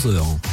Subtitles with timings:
[0.00, 0.47] 自由。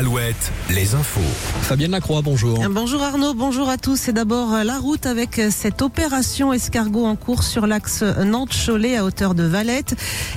[0.00, 1.20] Alouette, les infos.
[1.60, 2.58] Fabienne Lacroix, bonjour.
[2.70, 3.96] Bonjour Arnaud, bonjour à tous.
[3.96, 8.96] C'est d'abord euh, la route avec euh, cette opération escargot en cours sur l'axe Nantes-Cholet
[8.96, 9.96] à hauteur de Valette.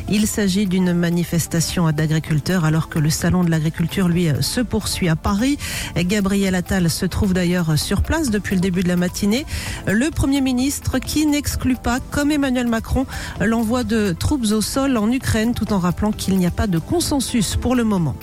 [0.10, 5.08] Il s'agit d'une manifestation d'agriculteurs alors que le salon de l'agriculture, lui, euh, se poursuit
[5.08, 5.58] à Paris.
[5.96, 9.46] Gabriel Attal se trouve d'ailleurs sur place depuis le début de la matinée.
[9.88, 13.06] Le Premier ministre qui n'exclut pas, comme Emmanuel Macron,
[13.40, 16.80] l'envoi de troupes au sol en Ukraine tout en rappelant qu'il n'y a pas de
[16.80, 18.18] consensus pour le moment.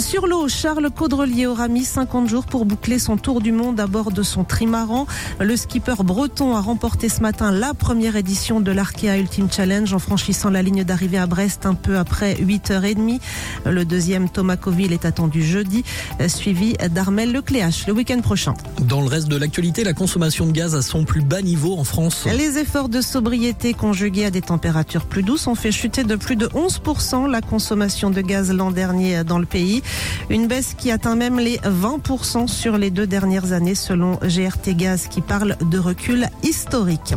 [0.00, 3.86] Sur l'eau, Charles Caudrelier aura mis 50 jours pour boucler son tour du monde à
[3.86, 5.06] bord de son trimaran.
[5.38, 10.00] Le skipper breton a remporté ce matin la première édition de l'Arkea Ultimate Challenge en
[10.00, 13.20] franchissant la ligne d'arrivée à Brest un peu après 8h30.
[13.66, 15.84] Le deuxième, Thomas Coville, est attendu jeudi,
[16.26, 18.54] suivi d'Armel Lecléache le week-end prochain.
[18.80, 21.84] Dans le reste de l'actualité, la consommation de gaz à son plus bas niveau en
[21.84, 22.26] France.
[22.36, 26.36] Les efforts de sobriété conjugués à des températures plus douces ont fait chuter de plus
[26.36, 29.82] de 11% la consommation de gaz l'an dernier dans le pays.
[30.30, 35.08] Une baisse qui atteint même les 20% sur les deux dernières années selon GRT Gaz
[35.08, 37.14] qui parle de recul historique.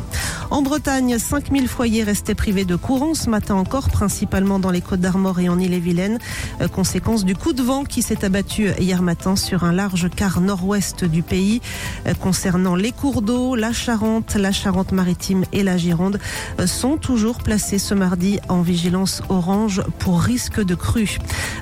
[0.49, 4.99] En Bretagne, 5000 foyers restaient privés de courant ce matin encore, principalement dans les Côtes
[4.99, 6.19] d'Armor et en Ille-et-Vilaine.
[6.61, 10.41] Euh, conséquence du coup de vent qui s'est abattu hier matin sur un large quart
[10.41, 11.61] nord-ouest du pays.
[12.05, 16.19] Euh, concernant les cours d'eau, la Charente, la Charente-Maritime et la Gironde
[16.59, 21.17] euh, sont toujours placés ce mardi en vigilance orange pour risque de crue.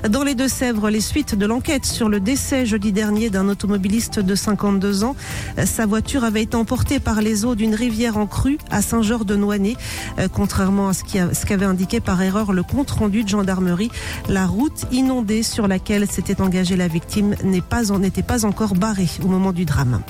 [0.08, 4.34] Dans les Deux-Sèvres, les suites de l'enquête sur le décès jeudi dernier d'un automobiliste de
[4.34, 5.14] 52 ans.
[5.62, 9.76] Sa voiture avait été emportée par les eaux d'une rivière en crue à Saint-Georges-de-Noisy.
[10.18, 13.90] Euh, contrairement à ce qu'avait indiqué par erreur le compte rendu de gendarmerie,
[14.30, 19.52] la route inondée sur laquelle s'était engagée la victime n'était pas encore barrée au moment
[19.52, 20.00] du drame.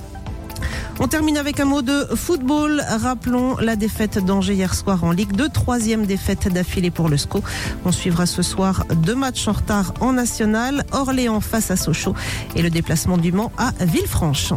[0.99, 2.83] On termine avec un mot de football.
[2.89, 7.43] Rappelons la défaite d'Angers hier soir en Ligue 2, troisième défaite d'affilée pour le SCO.
[7.85, 12.15] On suivra ce soir deux matchs en retard en national, Orléans face à Sochaux
[12.55, 14.53] et le déplacement du Mans à Villefranche.